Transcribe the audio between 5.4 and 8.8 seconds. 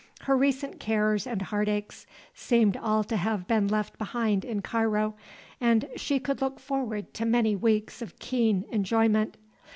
and she could look forward to many weeks of keen